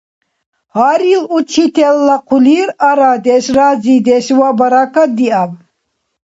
Гьарил 0.75 1.23
учителла 1.39 2.17
хъулир 2.27 2.67
арадеш, 2.89 3.45
разидеш 3.57 4.25
ва 4.37 4.49
баракат 4.59 5.09
диаб! 5.17 5.51